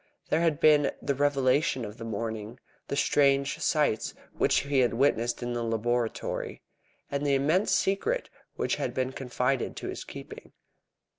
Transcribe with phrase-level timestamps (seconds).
[0.29, 5.43] There had been the revelation of the morning, the strange sights which he had witnessed
[5.43, 6.63] in the laboratory,
[7.11, 10.53] and the immense secret which had been confided to his keeping.